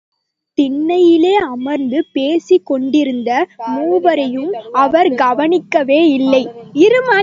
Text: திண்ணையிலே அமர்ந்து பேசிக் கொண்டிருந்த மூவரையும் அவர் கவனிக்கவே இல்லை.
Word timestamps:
திண்ணையிலே 0.57 1.33
அமர்ந்து 1.33 2.05
பேசிக் 2.11 2.65
கொண்டிருந்த 2.65 3.47
மூவரையும் 3.67 4.51
அவர் 4.71 5.09
கவனிக்கவே 5.15 5.99
இல்லை. 6.09 6.43